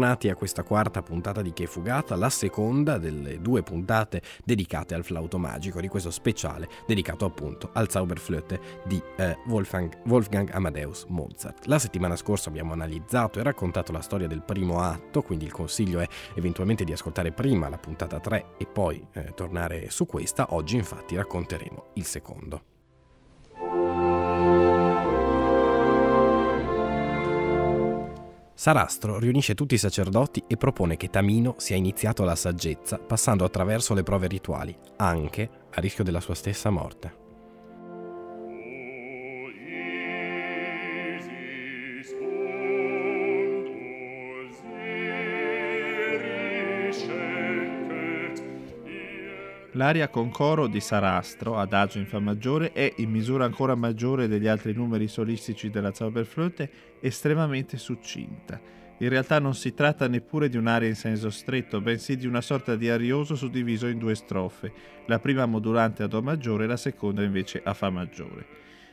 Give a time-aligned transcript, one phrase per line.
[0.00, 5.04] Bentornati a questa quarta puntata di Che Fugata, la seconda delle due puntate dedicate al
[5.04, 11.66] flauto magico di questo speciale dedicato appunto al Zauberflöte di eh, Wolfgang, Wolfgang Amadeus Mozart.
[11.66, 16.00] La settimana scorsa abbiamo analizzato e raccontato la storia del primo atto, quindi il consiglio
[16.00, 20.54] è eventualmente di ascoltare prima la puntata 3 e poi eh, tornare su questa.
[20.54, 22.69] Oggi infatti racconteremo il secondo.
[28.60, 33.94] Sarastro riunisce tutti i sacerdoti e propone che Tamino sia iniziato alla saggezza passando attraverso
[33.94, 37.19] le prove rituali, anche a rischio della sua stessa morte.
[49.80, 54.46] L'aria con coro di Sarastro, adagio in Fa maggiore, è, in misura ancora maggiore degli
[54.46, 58.60] altri numeri solistici della Zauberflöte, estremamente succinta.
[58.98, 62.76] In realtà non si tratta neppure di un'aria in senso stretto, bensì di una sorta
[62.76, 64.70] di arioso suddiviso in due strofe,
[65.06, 68.46] la prima modulante a Do maggiore e la seconda invece a Fa maggiore.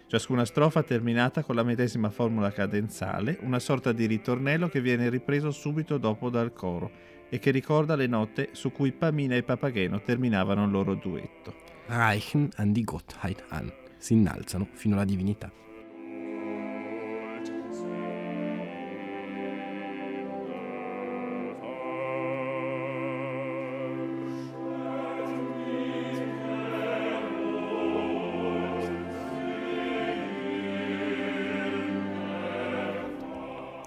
[0.08, 5.52] Ciascuna strofa terminata con la medesima formula cadenzale, una sorta di ritornello che viene ripreso
[5.52, 10.66] subito dopo dal coro e che ricorda le note su cui Pamina e Papageno terminavano
[10.66, 11.54] il loro duetto.
[11.88, 13.72] Reichen an die Gottheit an.
[13.98, 15.52] Si innalzano fino alla divinità.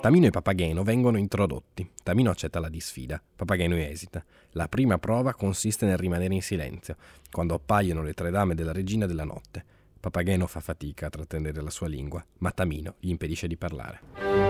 [0.00, 1.87] Tamino e Papageno vengono introdotti.
[2.03, 4.25] Tamino accetta la disfida, Papageno esita.
[4.53, 6.97] La prima prova consiste nel rimanere in silenzio,
[7.31, 9.62] quando appaiono le tre dame della regina della notte.
[10.00, 14.50] Papageno fa fatica a trattenere la sua lingua, ma Tamino gli impedisce di parlare.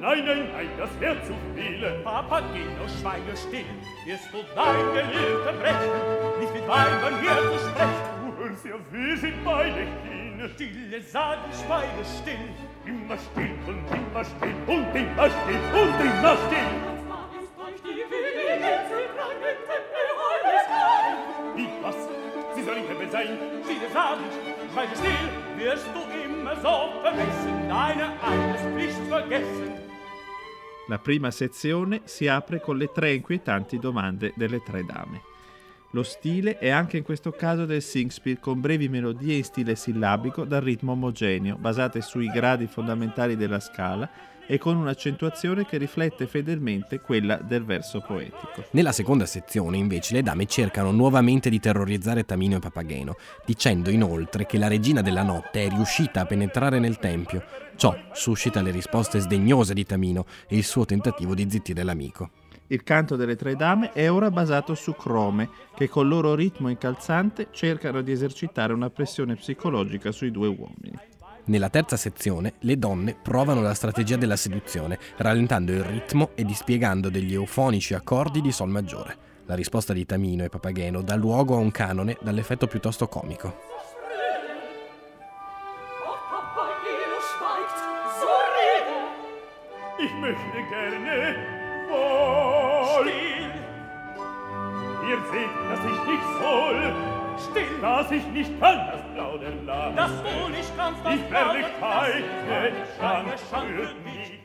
[0.00, 2.00] Nein, nein, nein, das wär zu viel.
[2.04, 3.64] Papageno, schweige still.
[4.04, 8.08] Wirst du dein Geliebter brechen, nicht mit Weibern hier zu sprechen.
[8.24, 10.50] Du hörst ja, wir sind beide hin.
[10.54, 12.48] Stille sagen, schweige still.
[12.86, 16.97] Immer still und immer still und immer still und immer still.
[30.88, 35.20] La prima sezione si apre con le tre inquietanti domande delle tre dame.
[35.92, 40.44] Lo stile è anche in questo caso del Singspiel con brevi melodie in stile sillabico
[40.44, 44.08] dal ritmo omogeneo, basate sui gradi fondamentali della scala
[44.48, 48.64] e con un'accentuazione che riflette fedelmente quella del verso poetico.
[48.70, 54.46] Nella seconda sezione, invece, le dame cercano nuovamente di terrorizzare Tamino e Papageno, dicendo inoltre
[54.46, 57.44] che la regina della notte è riuscita a penetrare nel tempio.
[57.76, 62.30] Ciò suscita le risposte sdegnose di Tamino e il suo tentativo di zittire l'amico.
[62.70, 67.48] Il canto delle tre dame è ora basato su crome, che col loro ritmo incalzante
[67.50, 71.16] cercano di esercitare una pressione psicologica sui due uomini.
[71.48, 77.08] Nella terza sezione le donne provano la strategia della seduzione, rallentando il ritmo e dispiegando
[77.08, 79.16] degli eufonici accordi di Sol maggiore.
[79.46, 83.76] La risposta di Tamino e Papageno dà luogo a un canone dall'effetto piuttosto comico.
[90.00, 91.34] Ich möchte gerne
[91.90, 93.27] wohl.
[95.08, 100.48] Ihr seht, dass ich nicht soll still, dass ich nicht kann, das Plaudern Dass du
[100.50, 101.62] nicht kannst, das Ich werde
[102.98, 104.38] keine Schande für mich.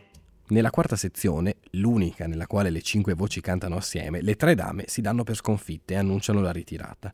[0.47, 5.01] Nella quarta sezione, l'unica nella quale le cinque voci cantano assieme, le tre dame si
[5.01, 7.13] danno per sconfitte e annunciano la ritirata.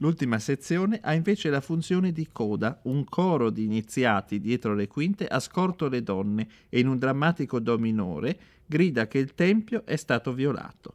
[0.00, 5.26] L'ultima sezione ha invece la funzione di coda, un coro di iniziati dietro le quinte
[5.26, 9.96] ha scorto le donne e in un drammatico do minore grida che il tempio è
[9.96, 10.94] stato violato.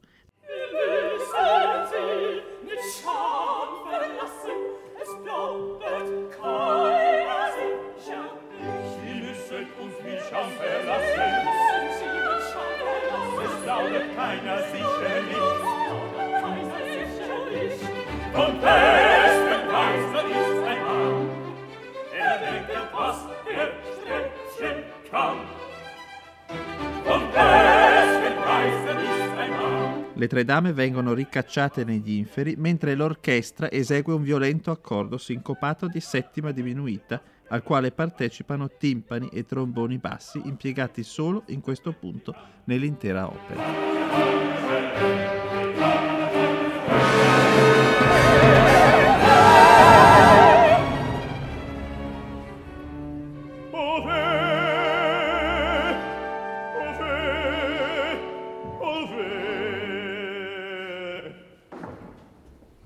[30.13, 35.99] Le tre dame vengono ricacciate negli inferi mentre l'orchestra esegue un violento accordo sincopato di
[35.99, 42.35] settima diminuita al quale partecipano timpani e tromboni bassi impiegati solo in questo punto
[42.65, 45.30] nell'intera opera.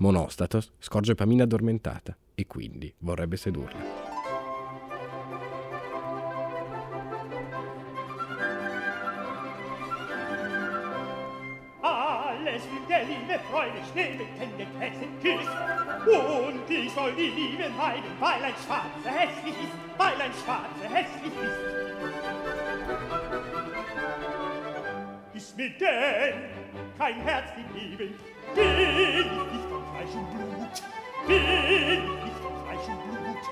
[0.06, 4.14] Monostatos scorge Pamina addormentata e quindi vorrebbe sedurla.
[13.50, 15.56] Freude schnell mit Hände Pässen küsst
[16.06, 21.34] Und die soll die Liebe meiden Weil ein Schwarzer hässlich ist Weil ein Schwarzer hässlich
[25.34, 26.34] ist Ist mir denn
[26.98, 28.14] kein Herz gegeben
[28.54, 29.55] Bin ich
[29.96, 30.82] Fleisch und Blut
[31.26, 31.42] Bin
[32.26, 33.44] ich von Fleisch und Blut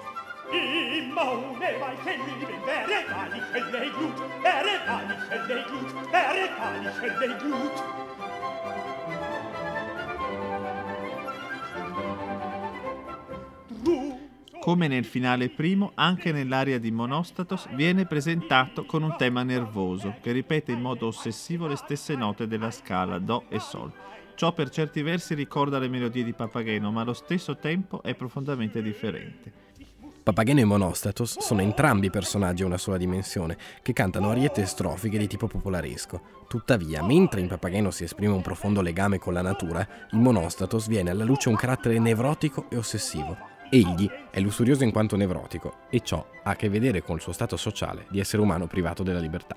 [0.52, 6.44] Immer ohne weiche Lieben Wäre gar nicht Hölle Glut Wäre gar nicht Hölle Glut Wäre
[6.58, 7.76] gar nicht Hölle Glut
[14.60, 20.32] Come nel finale primo, anche nell'aria di Monostatos viene presentato con un tema nervoso che
[20.32, 23.92] ripete in modo ossessivo le stesse note della scala Do e Sol.
[24.34, 28.82] Ciò per certi versi ricorda le melodie di Papageno, ma allo stesso tempo è profondamente
[28.82, 29.62] differente.
[30.24, 35.26] Papageno e Monostatos sono entrambi personaggi a una sola dimensione, che cantano ariette strofiche di
[35.26, 36.46] tipo popolaresco.
[36.48, 41.10] Tuttavia, mentre in Papageno si esprime un profondo legame con la natura, in Monostatos viene
[41.10, 43.36] alla luce un carattere nevrotico e ossessivo.
[43.70, 47.32] Egli è lussurioso in quanto nevrotico e ciò ha a che vedere con il suo
[47.32, 49.56] stato sociale di essere umano privato della libertà.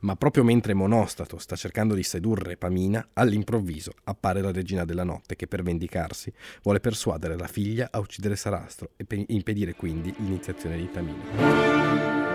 [0.00, 5.34] Ma proprio mentre Monostato sta cercando di sedurre Pamina, all'improvviso appare la regina della notte
[5.34, 10.90] che per vendicarsi vuole persuadere la figlia a uccidere Sarastro e impedire quindi l'iniziazione di
[10.90, 12.27] Tamina.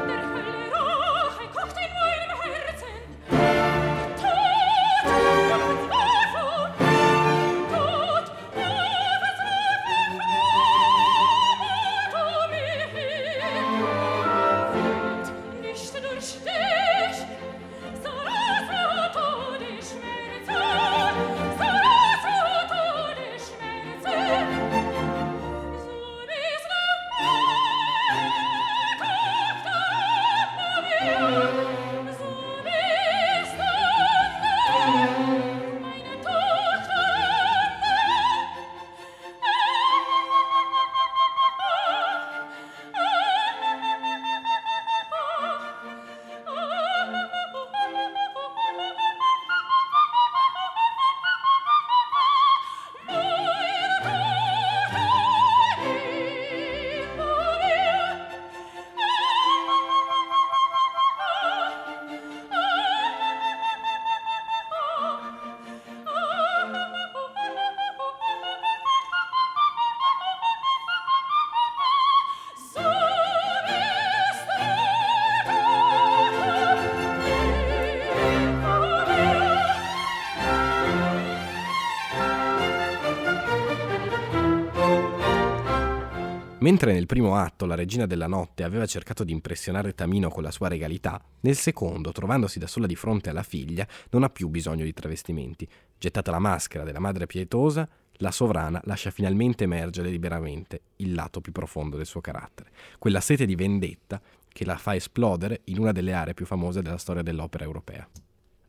[86.64, 90.50] Mentre nel primo atto la regina della notte aveva cercato di impressionare Tamino con la
[90.50, 94.86] sua regalità, nel secondo, trovandosi da sola di fronte alla figlia, non ha più bisogno
[94.86, 95.68] di travestimenti.
[95.98, 101.52] Gettata la maschera della madre pietosa, la sovrana lascia finalmente emergere liberamente il lato più
[101.52, 106.14] profondo del suo carattere, quella sete di vendetta che la fa esplodere in una delle
[106.14, 108.08] aree più famose della storia dell'opera europea.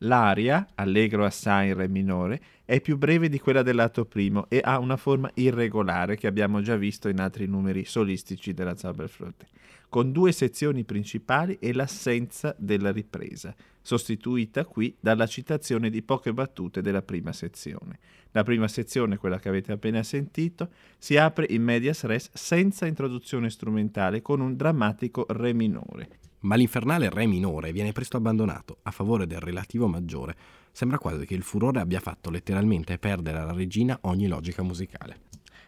[0.05, 4.61] L'aria, allegro assai in re minore, è più breve di quella del lato primo e
[4.63, 9.47] ha una forma irregolare che abbiamo già visto in altri numeri solistici della Zauberflotte,
[9.89, 16.81] con due sezioni principali e l'assenza della ripresa, sostituita qui dalla citazione di poche battute
[16.81, 17.99] della prima sezione.
[18.31, 23.49] La prima sezione, quella che avete appena sentito, si apre in medias res senza introduzione
[23.49, 26.09] strumentale con un drammatico re minore.
[26.45, 30.35] Ma l'infernale re minore viene presto abbandonato a favore del relativo maggiore.
[30.71, 35.21] Sembra quasi che il furore abbia fatto letteralmente perdere alla regina ogni logica musicale.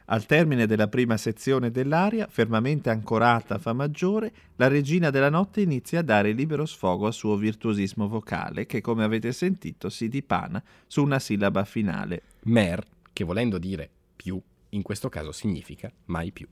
[0.09, 5.61] Al termine della prima sezione dell'aria, fermamente ancorata a Fa maggiore, la regina della notte
[5.61, 10.63] inizia a dare libero sfogo al suo virtuosismo vocale, che come avete sentito si dipana
[10.85, 12.21] su una sillaba finale.
[12.43, 16.47] Mer, che volendo dire più, in questo caso significa mai più.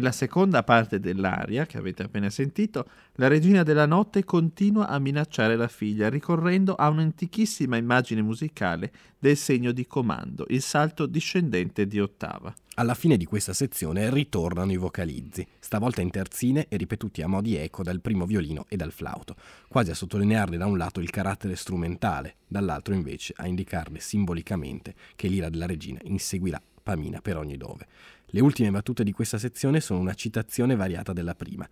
[0.00, 5.56] Nella seconda parte dell'aria, che avete appena sentito, la regina della notte continua a minacciare
[5.56, 12.00] la figlia, ricorrendo a un'antichissima immagine musicale del segno di comando, il salto discendente di
[12.00, 12.50] ottava.
[12.76, 17.42] Alla fine di questa sezione ritornano i vocalizzi, stavolta in terzine e ripetuti a mo'
[17.42, 19.36] di eco dal primo violino e dal flauto,
[19.68, 25.28] quasi a sottolinearne da un lato il carattere strumentale, dall'altro invece a indicarne simbolicamente che
[25.28, 27.86] l'ira della regina inseguirà Pamina per ogni dove.
[28.32, 31.68] Le ultime battute di questa sezione sono una citazione variata della prima.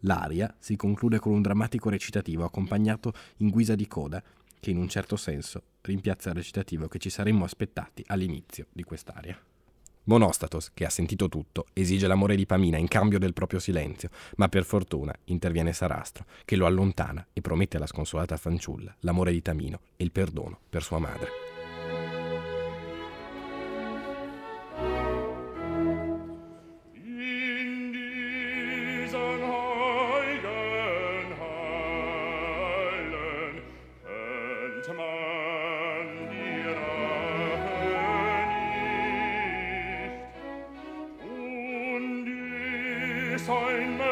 [0.00, 4.22] L'aria si conclude con un drammatico recitativo accompagnato in guisa di coda,
[4.60, 9.38] che in un certo senso rimpiazza il recitativo che ci saremmo aspettati all'inizio di quest'aria.
[10.04, 14.48] Monostatos, che ha sentito tutto, esige l'amore di Pamina in cambio del proprio silenzio, ma
[14.48, 19.80] per fortuna interviene Sarastro, che lo allontana e promette alla sconsolata fanciulla l'amore di Tamino
[19.96, 21.51] e il perdono per sua madre.
[43.46, 44.11] sein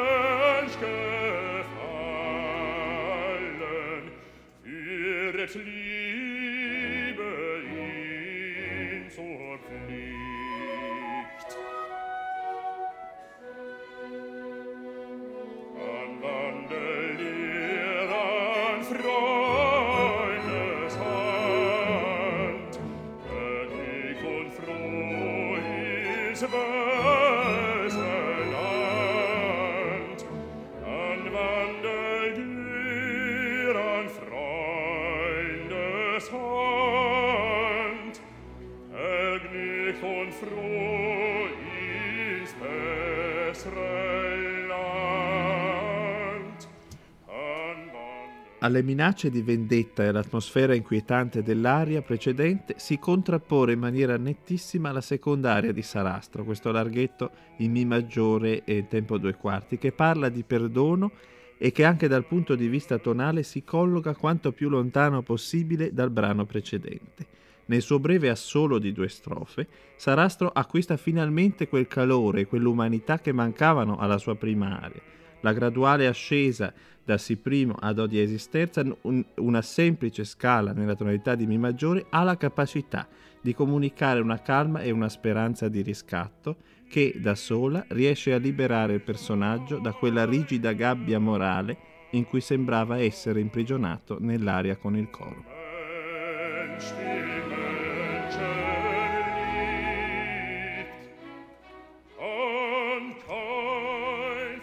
[48.63, 55.01] Alle minacce di vendetta e all'atmosfera inquietante dell'aria precedente si contrappone in maniera nettissima la
[55.01, 60.29] seconda aria di Sarastro, questo larghetto in Mi maggiore e tempo due quarti, che parla
[60.29, 61.11] di perdono
[61.57, 66.11] e che anche dal punto di vista tonale si colloca quanto più lontano possibile dal
[66.11, 67.27] brano precedente.
[67.65, 73.33] Nel suo breve assolo di due strofe, Sarastro acquista finalmente quel calore e quell'umanità che
[73.33, 75.01] mancavano alla sua prima aria.
[75.41, 76.73] La graduale ascesa
[77.05, 81.59] da Si primo a Do diesis terza, un, una semplice scala nella tonalità di Mi
[81.59, 83.09] maggiore, ha la capacità
[83.41, 86.57] di comunicare una calma e una speranza di riscatto
[86.89, 91.77] che da sola riesce a liberare il personaggio da quella rigida gabbia morale
[92.11, 95.45] in cui sembrava essere imprigionato nell'aria con il coro.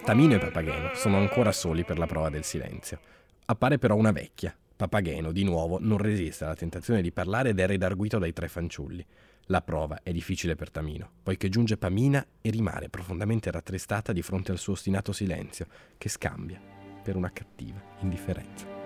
[0.07, 2.97] Tamino e Papageno sono ancora soli per la prova del silenzio.
[3.47, 4.55] Appare però una vecchia.
[4.73, 9.05] Papageno, di nuovo, non resiste alla tentazione di parlare ed è redarguito dai tre fanciulli.
[9.47, 14.53] La prova è difficile per Tamino, poiché giunge Pamina e rimane profondamente rattristata di fronte
[14.53, 16.61] al suo ostinato silenzio, che scambia
[17.03, 18.76] per una cattiva indifferenza.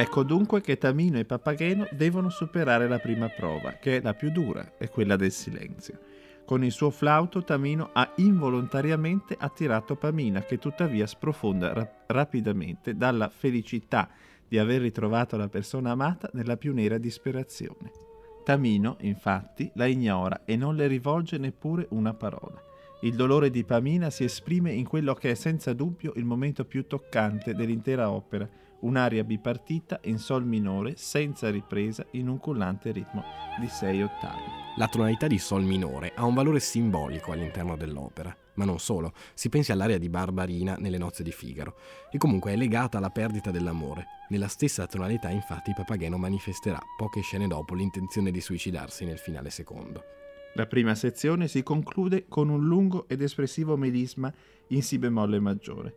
[0.00, 4.30] Ecco dunque che Tamino e Papageno devono superare la prima prova, che è la più
[4.30, 5.98] dura, è quella del silenzio.
[6.46, 13.28] Con il suo flauto Tamino ha involontariamente attirato Pamina, che tuttavia sprofonda ra- rapidamente dalla
[13.28, 14.08] felicità
[14.48, 17.92] di aver ritrovato la persona amata nella più nera disperazione.
[18.42, 22.58] Tamino, infatti, la ignora e non le rivolge neppure una parola.
[23.02, 26.86] Il dolore di Pamina si esprime in quello che è senza dubbio il momento più
[26.86, 28.48] toccante dell'intera opera,
[28.80, 33.22] un'aria bipartita in sol minore senza ripresa in un cullante ritmo
[33.58, 34.42] di sei ottavi.
[34.76, 39.48] La tonalità di sol minore ha un valore simbolico all'interno dell'opera, ma non solo, si
[39.48, 41.76] pensi all'aria di Barbarina nelle nozze di Figaro,
[42.10, 44.06] e comunque è legata alla perdita dell'amore.
[44.28, 50.02] Nella stessa tonalità infatti Papageno manifesterà poche scene dopo l'intenzione di suicidarsi nel finale secondo.
[50.54, 54.32] La prima sezione si conclude con un lungo ed espressivo melisma
[54.68, 55.94] in Si bemolle maggiore,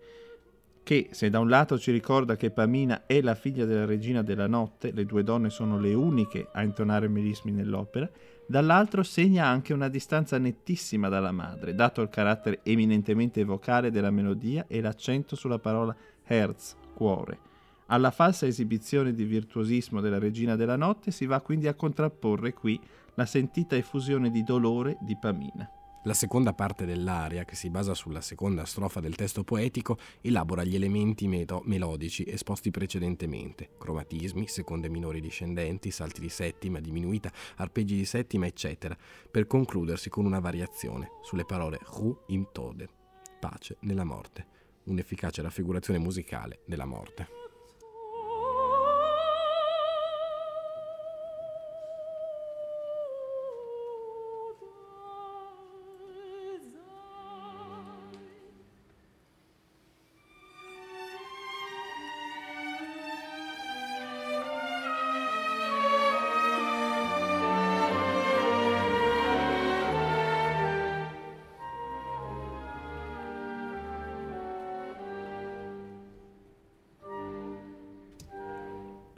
[0.83, 4.47] che se da un lato ci ricorda che Pamina è la figlia della regina della
[4.47, 8.09] notte, le due donne sono le uniche a intonare melismi nell'opera,
[8.45, 14.65] dall'altro segna anche una distanza nettissima dalla madre, dato il carattere eminentemente vocale della melodia
[14.67, 17.51] e l'accento sulla parola Herz, cuore.
[17.87, 22.79] Alla falsa esibizione di virtuosismo della regina della notte si va quindi a contrapporre qui
[23.15, 25.69] la sentita effusione di dolore di Pamina.
[26.05, 30.75] La seconda parte dell'aria, che si basa sulla seconda strofa del testo poetico, elabora gli
[30.75, 38.03] elementi meto- melodici esposti precedentemente, cromatismi, seconde minori discendenti, salti di settima diminuita, arpeggi di
[38.03, 38.97] settima, eccetera,
[39.31, 42.89] per concludersi con una variazione sulle parole Ru im Tode,
[43.39, 44.45] pace nella morte,
[44.83, 47.42] un'efficace raffigurazione musicale della morte.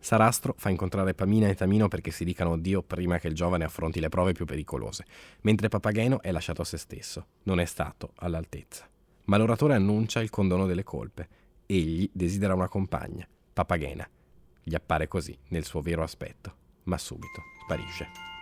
[0.05, 3.99] Sarastro fa incontrare Pamina e Tamino perché si dicano addio prima che il giovane affronti
[3.99, 5.03] le prove più pericolose,
[5.41, 8.87] mentre Papageno è lasciato a se stesso, non è stato all'altezza.
[9.23, 11.27] Ma l'oratore annuncia il condono delle colpe.
[11.65, 14.07] Egli desidera una compagna, Papagena.
[14.61, 18.34] Gli appare così nel suo vero aspetto, ma subito sparisce.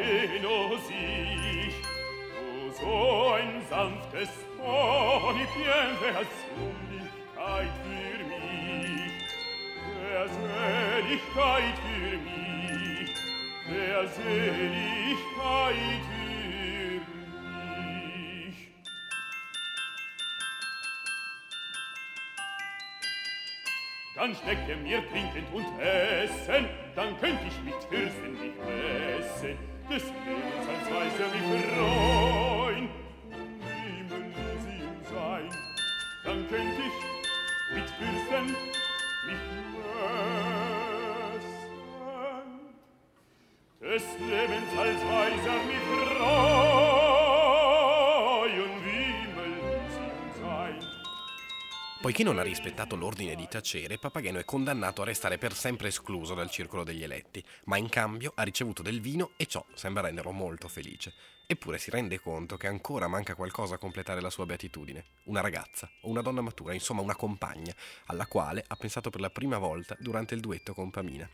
[0.00, 1.74] Geno sich,
[2.40, 9.12] o so ein sanftes Mäugchen, wär's Unlichkeit für mich,
[10.00, 13.10] wär's Seligkeit für mich,
[13.68, 15.76] wär's Seligkeit
[16.08, 16.30] für mich.
[24.16, 30.04] dann schmecke er mir trinkend und essen, dann könnt ich mit Fürsten mich messen des
[30.04, 32.90] Lebens als Weiser wie Freund.
[33.30, 35.48] Im Elysium sein,
[36.24, 36.96] dann könnt ich
[37.74, 38.46] mit Fürsten
[39.26, 40.10] mich lösen.
[43.80, 45.58] Des Lebens als Weiser.
[52.10, 56.34] Poiché non ha rispettato l'ordine di tacere, Papageno è condannato a restare per sempre escluso
[56.34, 60.32] dal circolo degli eletti, ma in cambio ha ricevuto del vino e ciò sembra renderlo
[60.32, 61.14] molto felice.
[61.46, 65.04] Eppure si rende conto che ancora manca qualcosa a completare la sua beatitudine.
[65.26, 67.72] Una ragazza o una donna matura, insomma una compagna,
[68.06, 71.30] alla quale ha pensato per la prima volta durante il duetto con Pamina.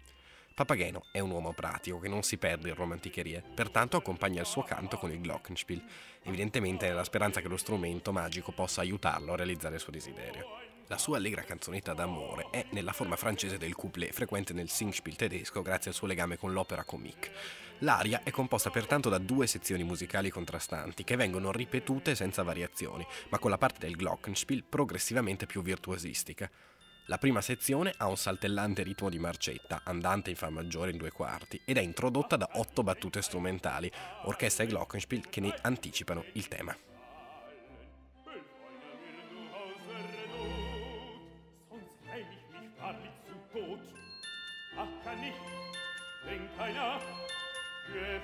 [0.53, 4.63] Papageno è un uomo pratico che non si perde in romanticherie, pertanto accompagna il suo
[4.63, 5.83] canto con il Glockenspiel,
[6.23, 10.66] evidentemente nella speranza che lo strumento magico possa aiutarlo a realizzare il suo desiderio.
[10.89, 15.61] La sua allegra canzonetta d'amore è nella forma francese del couplet, frequente nel Singspiel tedesco
[15.61, 17.33] grazie al suo legame con l'opera comique.
[17.81, 23.41] L'aria è composta pertanto da due sezioni musicali contrastanti che vengono ripetute senza variazioni, ma
[23.41, 26.49] con la parte del Glockenspiel progressivamente più virtuosistica.
[27.07, 31.11] La prima sezione ha un saltellante ritmo di marcetta, andante in fa maggiore in due
[31.11, 33.91] quarti, ed è introdotta da otto battute strumentali,
[34.23, 36.86] orchestra e glockenspiel che ne anticipano il tema.
[46.57, 47.01] keiner
[47.93, 48.17] gefangen.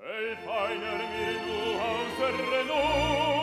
[0.00, 2.64] Helf einer mir nur aus der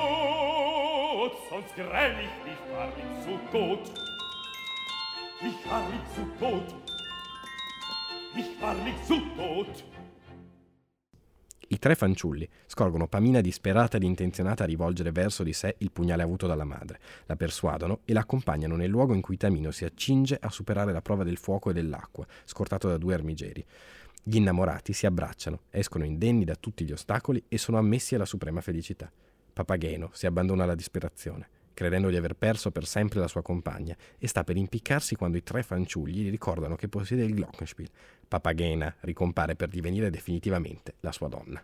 [0.01, 3.83] Not, sonst gräl ich mich wahrlich zu Tod.
[5.41, 6.67] Mich wahrlich zu Tod.
[8.33, 9.94] Mich wahrlich zu Tod.
[11.67, 16.21] I tre fanciulli scorgono Pamina disperata ed intenzionata a rivolgere verso di sé il pugnale
[16.21, 20.37] avuto dalla madre, la persuadono e la accompagnano nel luogo in cui Tamino si accinge
[20.39, 23.65] a superare la prova del fuoco e dell'acqua, scortato da due armigeri.
[24.21, 28.61] Gli innamorati si abbracciano, escono indenni da tutti gli ostacoli e sono ammessi alla suprema
[28.61, 29.11] felicità.
[29.53, 34.27] Papageno si abbandona alla disperazione, credendo di aver perso per sempre la sua compagna, e
[34.27, 37.89] sta per impiccarsi quando i tre fanciulli gli ricordano che possiede il Glockenspiel.
[38.27, 41.63] Papagena ricompare per divenire definitivamente la sua donna.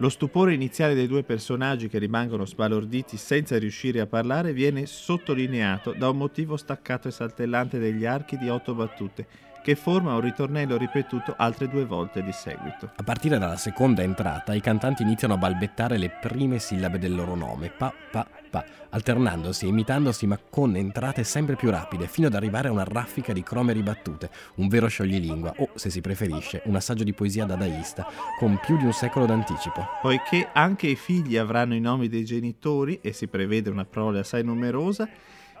[0.00, 5.92] Lo stupore iniziale dei due personaggi che rimangono sbalorditi senza riuscire a parlare viene sottolineato
[5.92, 9.26] da un motivo staccato e saltellante degli archi di otto battute,
[9.62, 12.90] che forma un ritornello ripetuto altre due volte di seguito.
[12.96, 17.34] A partire dalla seconda entrata, i cantanti iniziano a balbettare le prime sillabe del loro
[17.34, 22.34] nome, pa, pa, pa, alternandosi e imitandosi ma con entrate sempre più rapide, fino ad
[22.34, 26.76] arrivare a una raffica di crome ribattute, un vero scioglilingua o, se si preferisce, un
[26.76, 28.06] assaggio di poesia dadaista,
[28.38, 29.86] con più di un secolo d'anticipo.
[30.00, 34.44] Poiché anche i figli avranno i nomi dei genitori e si prevede una prole assai
[34.44, 35.08] numerosa,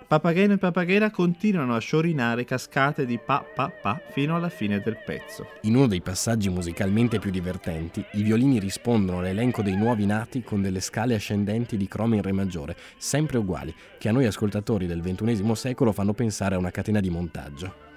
[0.08, 4.96] Papageno e Papagena continuano a sciorinare cascate di pa pa pa fino alla fine del
[5.04, 5.46] pezzo.
[5.64, 10.62] In uno dei passaggi musicalmente più divertenti, i violini rispondono all'elenco dei nuovi nati con
[10.62, 15.02] delle scale ascendenti di croma in re maggiore, sempre uguali, che a noi ascoltatori del
[15.02, 17.87] XXI secolo fanno pensare a una catena di montaggio.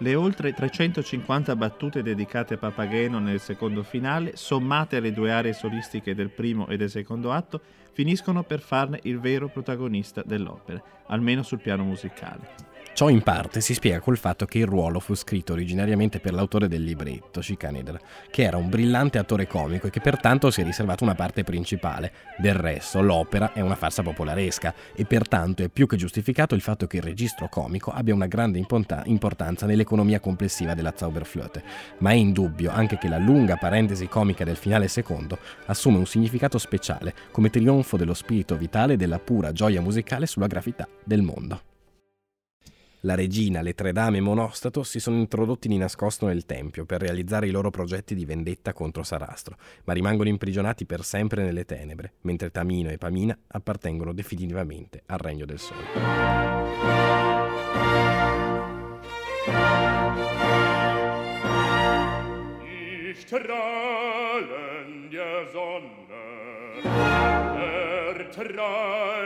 [0.00, 6.14] Le oltre 350 battute dedicate a Papageno nel secondo finale, sommate alle due aree solistiche
[6.14, 7.60] del primo e del secondo atto,
[7.92, 12.67] finiscono per farne il vero protagonista dell'opera, almeno sul piano musicale.
[12.98, 16.66] Ciò in parte si spiega col fatto che il ruolo fu scritto originariamente per l'autore
[16.66, 17.96] del libretto, Schikaneder,
[18.28, 22.10] che era un brillante attore comico e che pertanto si è riservato una parte principale.
[22.38, 26.88] Del resto, l'opera è una farsa popolaresca e pertanto è più che giustificato il fatto
[26.88, 31.62] che il registro comico abbia una grande importanza nell'economia complessiva della Zauberflöte,
[31.98, 36.58] ma è indubbio anche che la lunga parentesi comica del finale secondo assume un significato
[36.58, 41.67] speciale come trionfo dello spirito vitale e della pura gioia musicale sulla gravità del mondo.
[43.02, 47.00] La regina, le tre dame e Monostato si sono introdotti di nascosto nel tempio per
[47.00, 52.14] realizzare i loro progetti di vendetta contro Sarastro, ma rimangono imprigionati per sempre nelle tenebre,
[52.22, 55.86] mentre Tamino e Pamina appartengono definitivamente al regno del sole.
[63.28, 66.80] Strahlen der Sonne
[68.16, 69.17] ertreiben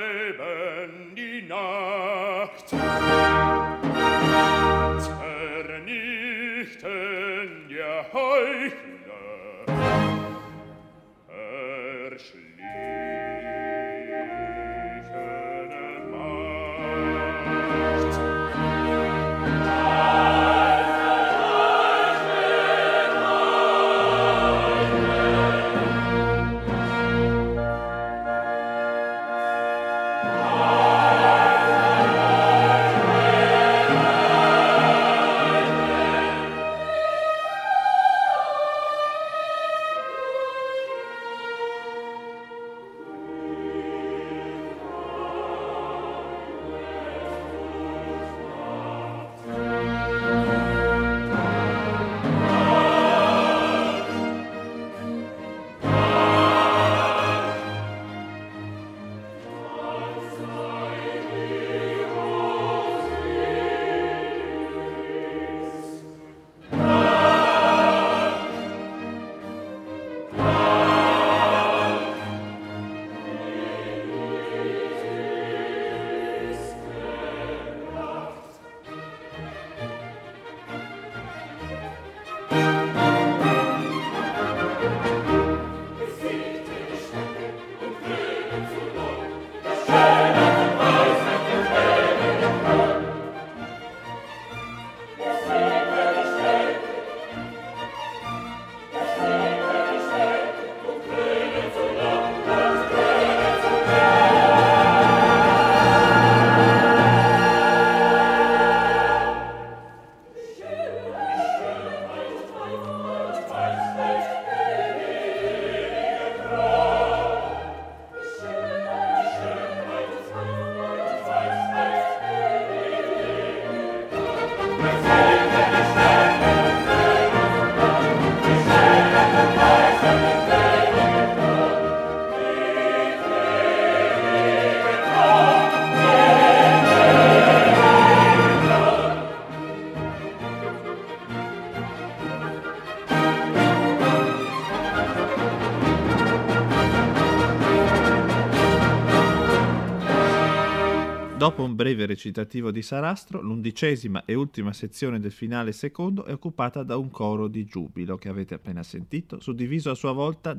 [151.43, 156.85] Dopo un breve recitativo di Sarastro, l'undicesima e ultima sezione del finale secondo è occupata
[156.85, 160.57] da un coro di giubilo che avete appena sentito, suddiviso a sua volta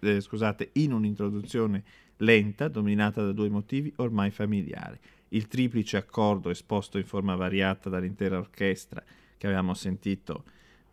[0.00, 1.84] eh, scusate, in un'introduzione
[2.16, 4.98] lenta, dominata da due motivi ormai familiari.
[5.28, 9.04] Il triplice accordo esposto in forma variata dall'intera orchestra
[9.36, 10.44] che avevamo sentito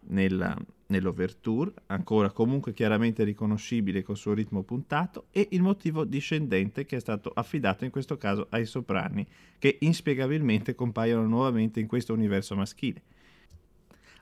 [0.10, 0.54] nella,
[0.88, 7.00] nell'overture, ancora comunque chiaramente riconoscibile col suo ritmo puntato, e il motivo discendente che è
[7.00, 9.26] stato affidato in questo caso ai soprani,
[9.60, 13.02] che inspiegabilmente compaiono nuovamente in questo universo maschile.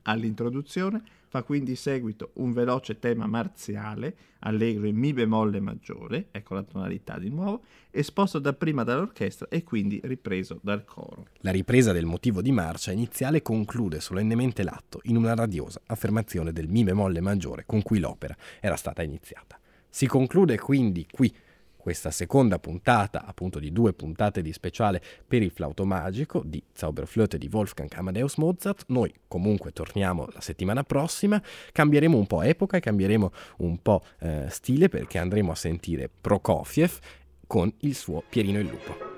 [0.08, 6.64] All'introduzione fa quindi seguito un veloce tema marziale, allegro in Mi bemolle maggiore, ecco la
[6.64, 11.28] tonalità di nuovo, esposto dapprima dall'orchestra e quindi ripreso dal coro.
[11.40, 16.70] La ripresa del motivo di marcia iniziale conclude solennemente l'atto in una radiosa affermazione del
[16.70, 19.60] Mi bemolle maggiore con cui l'opera era stata iniziata.
[19.90, 21.34] Si conclude quindi qui
[21.86, 27.38] questa seconda puntata, appunto di due puntate di speciale per il flauto magico di Zauberflöte
[27.38, 28.86] di Wolfgang Amadeus Mozart.
[28.88, 31.40] Noi comunque torniamo la settimana prossima,
[31.72, 36.98] cambieremo un po' epoca e cambieremo un po' eh, stile perché andremo a sentire Prokofiev
[37.46, 39.15] con il suo Pierino il Lupo.